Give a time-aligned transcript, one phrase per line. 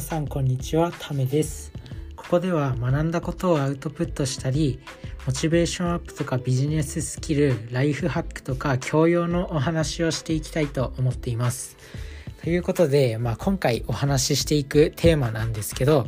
[0.00, 0.90] 皆さんこんにちは。
[0.98, 1.74] ためです。
[2.16, 4.80] ここでは学んだことをアウトプットしたり
[5.26, 11.76] モチベーションアップとかビジネススキルライフハックとか教養のお話をしていきたいと思っています。
[12.42, 16.06] ということで、まあ、今回お話ししていくテーマなんですけど、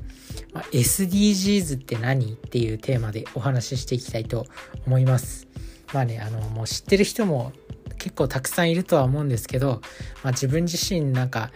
[0.54, 4.46] まあ、SDGs って何っていうテーマでお話ししていきたいと
[4.86, 5.46] 思います。
[5.92, 7.52] まあねあのもう知ってる人も
[7.98, 9.82] 結構たくさんいるとは思うんですけど、
[10.24, 11.52] まあ、自分自身なんか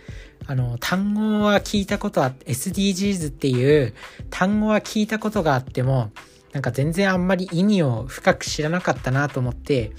[0.47, 3.95] あの単語は聞いたことは SDGs っていう
[4.31, 6.11] 単語は聞いたことがあっても
[6.53, 9.93] なんか全然あんまり意味を深く知らなかったなと思って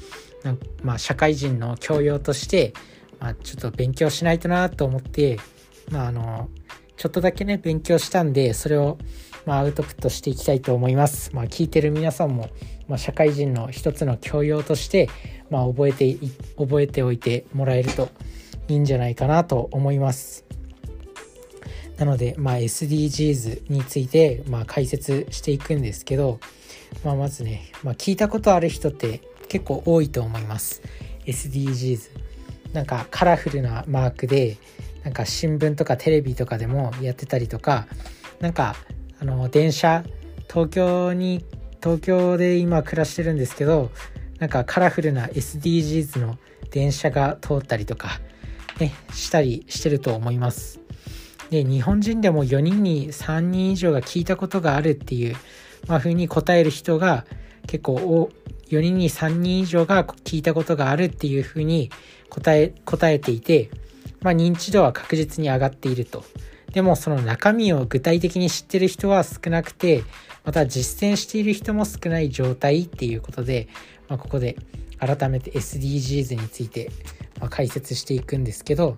[0.84, 2.74] まあ、社会人の教養として、
[3.20, 5.40] まあ、ちょっと勉強しないとなと思って、
[5.92, 6.50] まあ、あの
[6.96, 8.98] ちょっとだけね勉強したんでそれを、
[9.46, 11.32] まあ、アウトプットしていきたいと思います。
[11.34, 12.50] まあ、聞いてる皆さんも、
[12.88, 15.10] まあ、社会人の一つの教養として、
[15.50, 16.18] まあ、覚えて
[16.58, 18.10] 覚えておいてもらえると
[18.68, 20.46] いいんじゃないかなと思います。
[21.98, 26.40] なので、まあ、SDGs について、まあ、解説していくんですけど、
[27.04, 30.82] まあ、まずね、まあ、聞いたことある人って結構多いと思います。
[31.26, 32.10] SDGs。
[32.74, 34.58] なんかカラフルなマークで、
[35.04, 37.88] なんか新聞とかテレビとかでもやってたりとか、
[38.40, 38.76] なんか
[39.20, 40.04] あの電車、
[40.50, 41.44] 東京に、
[41.82, 43.90] 東京で今暮らしてるんですけど、
[44.40, 46.38] なんかカラフルな SDGs の
[46.70, 48.20] 電車が通ったりとか、
[48.80, 50.80] ね、したりしてると思います。
[51.50, 55.36] で、日本人でも4人に3人以上が聞いたことがあるっていう、
[55.88, 57.26] まあ、風に答える人が
[57.68, 58.30] 結構
[58.70, 61.90] 4人に3人以上が聞いたことがあるっていう風に
[62.30, 63.70] 答え、答えていて、
[64.22, 66.24] まあ、認知度は確実に上がっていると。
[66.74, 70.04] でもその中身を具体的に知ってる人は少なくて、
[70.44, 73.68] また実践している人も少ない状態っていうことで、
[74.08, 74.58] まあ、ここで
[75.00, 76.92] 改めて SDGs について
[77.50, 78.98] 解説していくんですけど、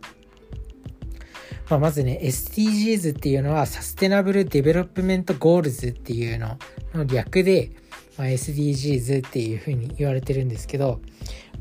[1.69, 6.57] まあ、まずね SDGs っていうのは Sustainable Development Goals っていうの
[6.93, 7.71] の略で、
[8.17, 10.99] まあ、SDGs っていうふうに言われてるんですけど、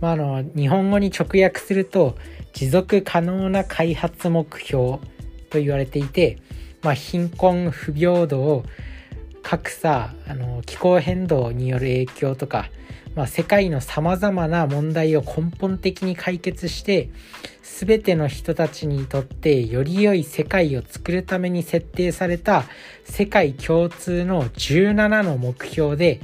[0.00, 2.16] まあ、あの日本語に直訳すると
[2.52, 4.98] 持続可能な開発目標
[5.50, 6.38] と言われていて、
[6.82, 8.64] まあ、貧困不平等
[9.42, 12.70] 格差あの気候変動による影響とか
[13.18, 17.10] まあ、世界のさまざまな問題を根本的に解決して
[17.62, 22.62] 全ての人たちにとってより良い世界を作るために設定された
[23.02, 26.20] 世界共通の17の目標で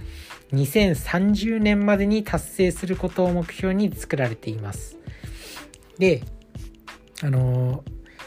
[0.52, 4.96] 2030年までに達成することを目標に作られています。
[5.98, 6.22] で、
[7.24, 7.82] あのー、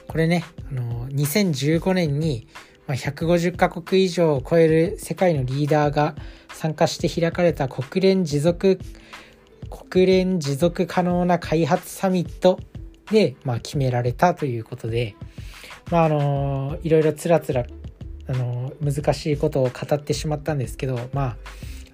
[0.10, 2.50] これね、あのー、2015年に
[2.90, 6.16] 150カ国以上を超える世界のリーダーが
[6.54, 8.80] 参加して開かれた国連持続
[9.70, 12.60] 国連持続可能な開発サミット
[13.12, 15.16] で、まあ、決められたということで、
[15.92, 17.66] まあ、あのいろいろつらつら
[18.30, 21.38] あの難しいことを語ってしまったんですけど、まあ、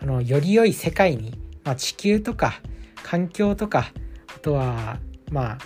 [0.02, 2.62] あのより良い世界に、まあ、地球とか
[3.04, 3.92] 環境とか
[4.36, 5.00] あとは
[5.32, 5.58] まあ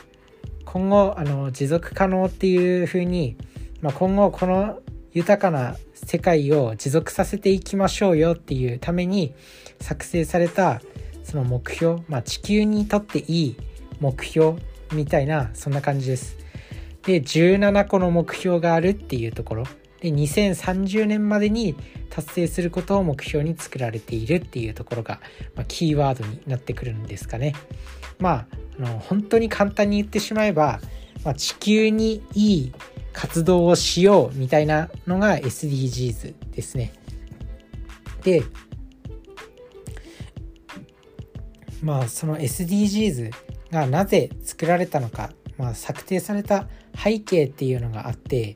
[0.65, 3.37] 今後あの持続可能っていうふうに、
[3.81, 4.79] まあ、今後この
[5.13, 9.34] 豊かな世界を持続させていきましょうよっていうために
[9.79, 10.81] 作成された
[11.23, 13.57] その目標、まあ、地球にとっていい
[14.00, 14.59] 目標
[14.94, 16.38] みたいなそんな感じです。
[17.03, 19.63] で17個の目標があるっていうところ
[20.01, 21.75] で2030年までに
[22.09, 25.19] 達成することを目標に作られているっていうところが、
[25.56, 27.53] まあ、キーワードになってくるんですかね。
[28.19, 28.47] まあ
[28.79, 30.79] あの本当に簡単に言ってしまえば、
[31.23, 32.73] まあ、地球にいい
[33.13, 36.94] 活動をしようみたいなのが SDGs ですね。
[38.23, 38.44] で、
[41.81, 43.31] まあその SDGs
[43.72, 48.56] がなぜ作られたのか、まあ、策定された背景っていうのがあって、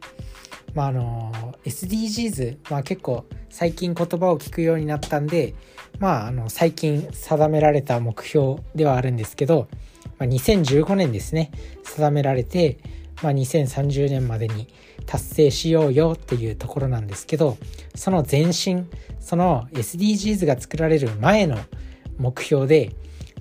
[0.74, 5.56] まあ、あの SDGs、まあ、結構最近言葉を聞くようになったんで、
[6.00, 9.68] まあ、あの最近定められた目標ではあるんですけど、
[10.18, 11.52] まあ、2015年ですね
[11.84, 12.78] 定められて、
[13.22, 14.68] まあ、2030年までに
[15.06, 17.58] 達成しようよっていうところなんですけど
[17.96, 18.86] その前身
[19.20, 21.58] その SDGs が作られる前の
[22.18, 22.96] 目標で、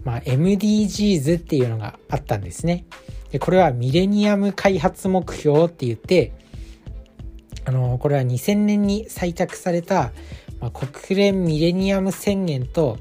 [0.04, 2.84] まあ、MDGs っていうのがあったんですね。
[3.30, 6.32] でこれはミレニアム開発目標って言って
[7.64, 10.12] あのこれは2000年に採択された、
[10.60, 12.98] まあ、国連ミレニアム宣言と、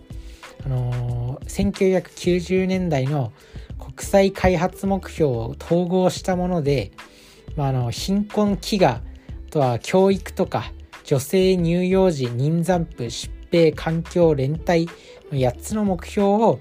[0.65, 3.31] あの1990年代の
[3.99, 6.93] 国際開発目標を統合したもので、
[7.57, 9.01] まあ、の貧困飢餓
[9.51, 10.71] とは教育とか
[11.03, 16.59] 女性乳幼児妊産婦疾病環境連帯の8つの目標を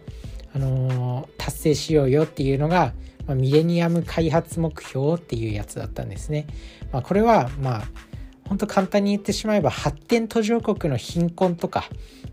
[0.52, 2.92] あの達成しようよっていうのが、
[3.28, 6.48] まあ、ミレニアム開発目標っていうやつだったんですね。
[6.90, 7.82] まあ、これはまあ
[8.48, 11.84] 本当簡単に言ってしまえば発展途上国の貧困とか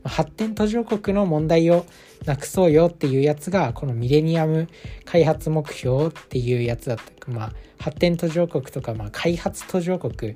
[0.03, 1.85] 発展途上国の問題を
[2.25, 4.67] なくそうよっていうやつがこのミレニアム
[5.05, 7.31] 開発目標っていうやつだった。
[7.31, 10.35] まあ発展途上国とか、まあ、開発途上国、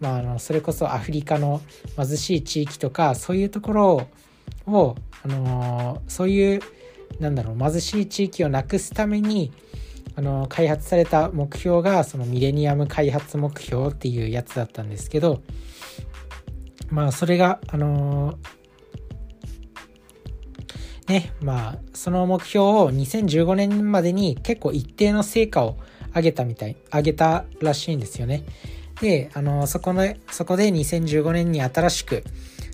[0.00, 1.60] まあ、あのそれこそアフリカの
[1.96, 4.08] 貧しい地域とかそういうところ
[4.66, 6.60] を、あのそういう
[7.20, 9.52] なんだろう貧しい地域をなくすために
[10.14, 15.42] あの開発された目標がそのミレニアム開発目標っていうやつだったんですけど
[16.88, 18.38] まあそれがあの
[21.08, 25.76] ねまあその目標を2015年までに結構一定の成果を
[26.14, 28.44] 上げたみたい上げたらしいんですよね。
[29.00, 32.24] であのそこのそこで2015年に新しく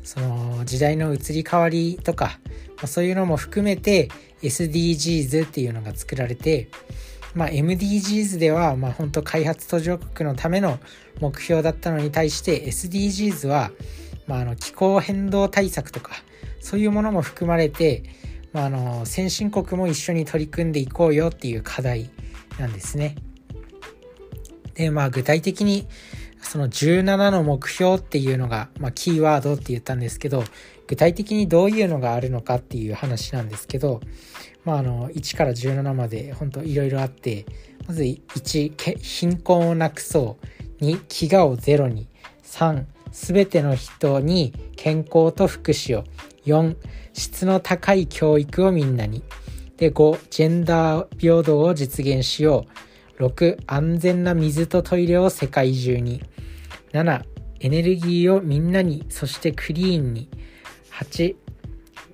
[0.04, 2.38] その時代の移り変わりとか
[2.86, 4.08] そういうのも含めて
[4.42, 6.68] SDGs っていうのが作られて
[7.34, 10.78] まあ、MDGs では、まあ、本当開発途上国のための
[11.20, 13.70] 目標だったのに対して SDGs は、
[14.26, 16.12] まあ、あの気候変動対策とか
[16.62, 18.04] そういうものも含まれて、
[18.52, 22.08] まあ、あの先進国も一緒に取り組んでいこうよっていう課題
[22.58, 23.16] なんですね。
[24.74, 25.86] でまあ具体的に
[26.40, 30.44] その17の目標っていうのが、まあ、キーワードって言ったんですけど
[30.86, 34.00] 具体的にどういうのがあるのかっていう話なんですけど、
[34.64, 37.44] まあ、あの1から17まで本当いろいろあって
[37.86, 40.46] まず1貧困をなくそう。
[40.84, 42.08] 2飢餓をゼロに。
[42.44, 46.04] 3すべての人に健康と福祉を。
[46.44, 46.76] 4
[47.12, 49.22] 質の高い教育をみんなに。
[49.76, 52.66] で5ジェンダー平等を実現しよ
[53.18, 53.24] う。
[53.24, 56.22] 6安全な水とトイレを世界中に。
[56.92, 57.22] 7
[57.60, 59.06] エネルギーをみんなに。
[59.08, 60.28] そしてクリーンに。
[60.92, 61.36] 8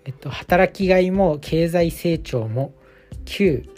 [0.05, 2.73] えっと、働きがいも経済成長も。
[3.27, 3.69] 9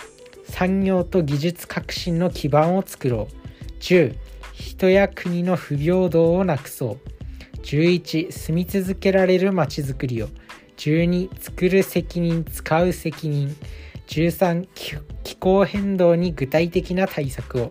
[0.44, 3.34] 産業と技術革新の基盤を作ろう。
[3.80, 4.14] 10
[4.54, 7.19] 人や国の不平等をなくそう。
[7.62, 10.28] 11住み続けられるまちづくりを。
[10.76, 13.54] 12作る責任使う責任。
[14.08, 14.66] 13
[15.22, 17.70] 気候変動に具体的な対策を。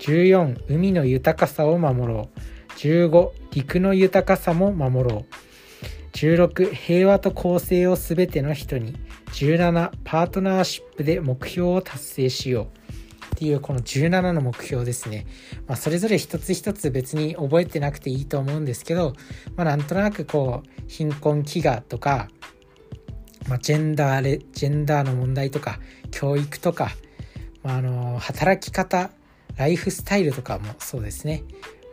[0.00, 2.38] 14海の豊かさを守ろう。
[2.78, 5.24] 15陸の豊かさも守ろう。
[6.12, 8.96] 16平和と公正をすべての人に。
[9.32, 12.77] 17パートナーシップで目標を達成しよう。
[13.34, 15.26] っていうこの17の目標ですね、
[15.66, 19.14] まあ、それぞれ一つ一つ別に覚えてなくていいと思うんですけど、
[19.56, 22.28] まあ、なんとなくこう貧困飢餓とか、
[23.48, 25.78] まあ、ジェンダーレジェンダーの問題とか
[26.10, 26.90] 教育とか、
[27.62, 29.10] まあ、あの働き方
[29.56, 31.44] ライフスタイルとかもそうですね、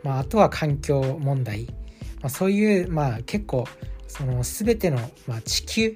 [0.02, 3.66] まあ、あとは環境問題、まあ、そういう、まあ、結構
[4.08, 5.94] その全ての、まあ、地球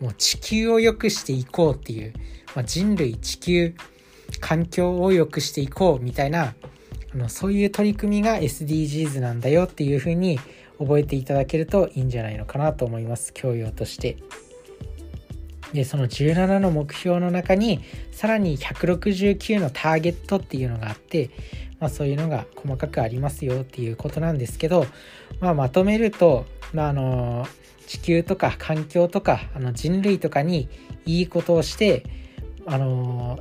[0.00, 2.12] もう地球を良くしていこうっていう、
[2.56, 3.74] まあ、人類地球
[4.40, 6.54] 環境を良くしていこうみたいな
[7.14, 10.38] あのそういう取り組みが SDGs なんだよっていうふうに
[10.78, 14.16] 覚えていただけるといいんじゃないのかなと思います教養として。
[15.72, 17.80] でその17の目標の中に
[18.10, 21.30] さらに169のターゲットっていうのがあって、
[21.80, 24.86] まあ、そういうのが細かくありますよっていうことなんですけど、
[25.40, 26.44] まあ、まとめると、
[26.74, 27.46] まあ、あの
[27.86, 30.68] 地球とか環境とかあの人類とかに
[31.06, 32.04] いいことをして
[32.66, 33.38] あの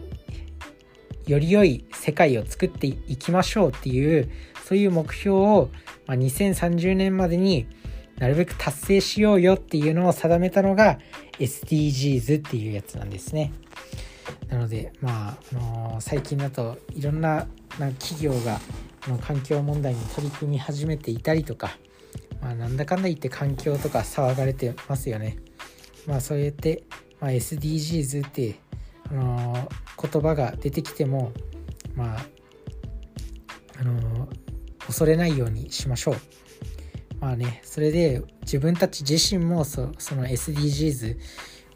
[1.27, 4.31] より良い世界を作っていきましょうっていう
[4.65, 5.69] そういう目標を、
[6.07, 7.67] まあ、2030年までに
[8.17, 10.99] なるべく達成しようよっていうのを定めたのが
[11.39, 13.51] SDGs っていうやつなんですね。
[14.49, 17.47] なのでまあ、あのー、最近だといろんな
[17.99, 18.59] 企業が
[19.07, 21.77] の環境問題に取り組み始めていたりとか、
[22.41, 25.37] まあ、なんだかんだ言って環境とか騒がれてますよね。
[26.05, 26.83] まあそうやって、
[27.19, 28.55] まあ、SDGs って、
[29.11, 29.69] あの、
[30.01, 31.31] 言葉が出てきても
[31.95, 32.25] まあ
[33.79, 34.27] あの、
[34.79, 36.15] 恐れないようにしましょう。
[37.19, 41.17] まあねそれで自分たち自身もそその SDGs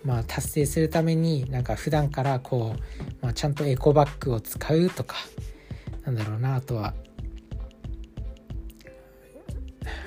[0.04, 2.80] まあ、達成するためになんか普段からこう、
[3.24, 5.15] まあ、ちゃんとエコバッグを使うとか
[6.04, 6.94] なんだろうなあとは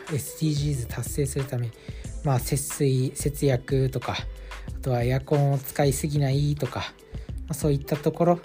[0.06, 1.72] SDGs 達成するために、
[2.24, 4.16] まあ、節水節約とか
[4.68, 6.84] あとはエアコンを使いすぎないとか、ま
[7.50, 8.40] あ、そういったところ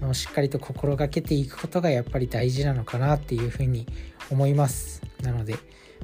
[0.00, 3.86] のしっかりと心がけていくことがやっぱり大事なのかなっていうふうに
[4.30, 5.54] 思いますなので、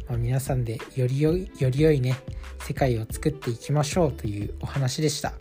[0.08, 2.16] まあ、皆さんでより良いより良いね
[2.64, 5.34] 世界を作っていきましょうというお話でした。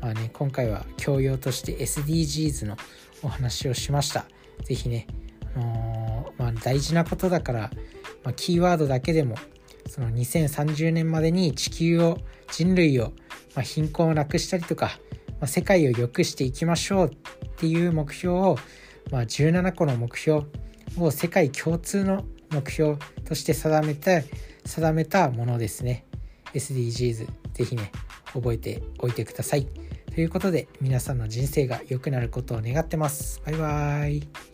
[0.00, 2.76] まあね、今回は教養として SDGs の
[3.22, 4.26] お話をしました。
[4.64, 5.06] 是非ね、
[5.54, 7.70] あのー、まあ、大事なことだから、
[8.24, 9.36] まあ、キーワードだけでも
[9.88, 12.18] その2030年までに地球を
[12.52, 13.12] 人類を、
[13.54, 14.98] まあ、貧困をなくしたりとか、
[15.32, 17.10] まあ、世界を良くしていきましょうっ
[17.56, 18.58] ていう目標を、
[19.10, 20.44] まあ、17個の目標
[20.98, 24.24] を世界共通の目標として定めて
[24.64, 26.04] 定めたものですね。
[26.54, 27.90] SDGs ぜひね
[28.32, 29.66] 覚えておいてください。
[30.14, 33.42] ということで皆さんの人生が良くなることを願ってます。
[33.44, 34.53] バイバーイ。